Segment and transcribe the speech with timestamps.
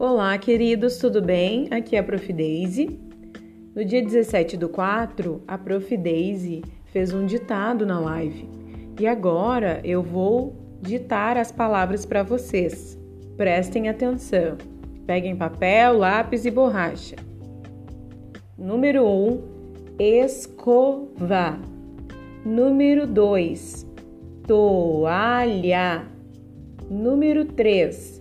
[0.00, 1.68] Olá, queridos, tudo bem?
[1.70, 2.32] Aqui é a Prof.
[2.32, 2.98] Daisy.
[3.74, 5.94] No dia 17 do 4, a Prof.
[5.94, 8.48] Daisy fez um ditado na live.
[8.98, 12.98] E agora eu vou ditar as palavras para vocês.
[13.36, 14.56] Prestem atenção.
[15.06, 17.16] Peguem papel, lápis e borracha.
[18.56, 19.42] Número 1, um,
[19.98, 21.58] escova.
[22.42, 23.86] Número 2,
[24.46, 26.06] toalha.
[26.88, 28.19] Número 3,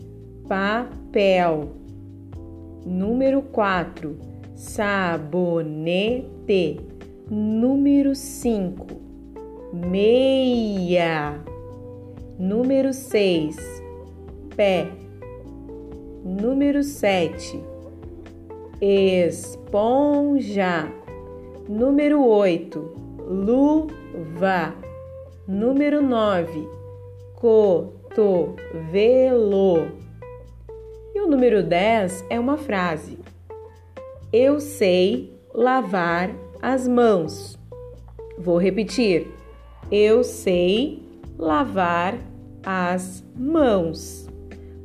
[0.49, 1.69] papel.
[2.85, 4.17] Número 4,
[4.55, 6.79] sabonete.
[7.29, 8.87] Número 5,
[9.71, 11.39] meia.
[12.39, 13.55] Número 6,
[14.55, 14.87] pé.
[16.25, 17.63] Número 7,
[18.81, 20.91] esponja.
[21.67, 22.95] Número 8,
[23.29, 24.73] luva.
[25.47, 26.67] Número 9,
[27.35, 28.09] cotovelo.
[31.13, 33.17] E o número 10 é uma frase.
[34.31, 36.29] Eu sei lavar
[36.61, 37.57] as mãos.
[38.37, 39.27] Vou repetir.
[39.91, 41.01] Eu sei
[41.37, 42.15] lavar
[42.63, 44.27] as mãos.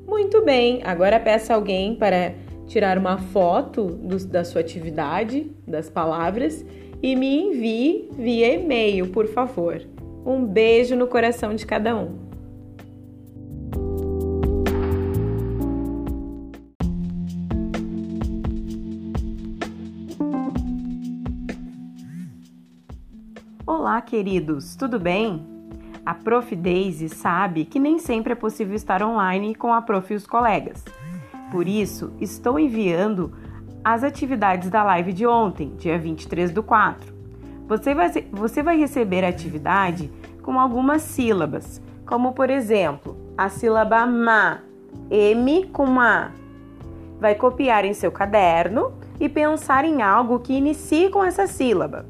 [0.06, 2.34] Muito bem, agora peça alguém para
[2.66, 6.64] tirar uma foto do, da sua atividade, das palavras,
[7.02, 9.82] e me envie via e-mail, por favor.
[10.24, 12.23] Um beijo no coração de cada um.
[23.66, 25.42] Olá, queridos, tudo bem?
[26.04, 26.54] A Prof.
[26.54, 30.84] Daisy sabe que nem sempre é possível estar online com a Prof e os colegas.
[31.50, 33.32] Por isso, estou enviando
[33.82, 37.10] as atividades da live de ontem, dia 23 do 4.
[37.66, 40.12] Você vai, você vai receber a atividade
[40.42, 44.58] com algumas sílabas, como por exemplo, a sílaba ma,
[45.10, 46.32] M com A.
[47.18, 52.04] Vai copiar em seu caderno e pensar em algo que inicie com essa sílaba.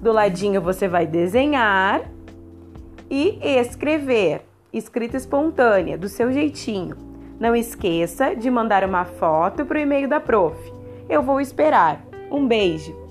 [0.00, 2.02] Do ladinho você vai desenhar
[3.10, 4.42] e escrever,
[4.72, 6.96] escrita espontânea, do seu jeitinho.
[7.40, 10.56] Não esqueça de mandar uma foto para o e-mail da prof.
[11.08, 12.04] Eu vou esperar.
[12.30, 13.07] Um beijo!